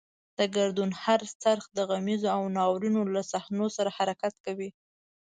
[0.37, 4.69] د ګردون هر څرخ د غمیزو او ناورینونو له صحنو سره حرکت کوي.